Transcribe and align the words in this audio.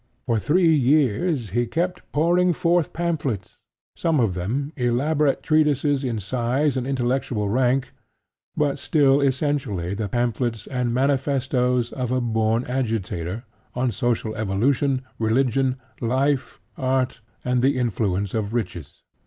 For 0.25 0.39
three 0.39 0.73
years 0.75 1.51
he 1.51 1.67
kept 1.67 2.01
pouring 2.11 2.53
forth 2.53 2.91
pamphlets 2.91 3.59
some 3.95 4.19
of 4.19 4.33
them 4.33 4.73
elaborate 4.75 5.43
treatises 5.43 6.03
in 6.03 6.19
size 6.19 6.75
and 6.75 6.87
intellectual 6.87 7.49
rank, 7.49 7.93
but 8.57 8.79
still 8.79 9.21
essentially 9.21 9.93
the 9.93 10.09
pamphlets 10.09 10.65
and 10.65 10.91
manifestoes 10.91 11.91
of 11.91 12.11
a 12.11 12.19
born 12.19 12.63
agitator 12.65 13.43
on 13.75 13.91
social 13.91 14.33
evolution, 14.33 15.03
religion, 15.19 15.75
life, 16.01 16.59
art 16.77 17.21
and 17.45 17.61
the 17.61 17.77
influence 17.77 18.33
of 18.33 18.55
riches. 18.55 19.03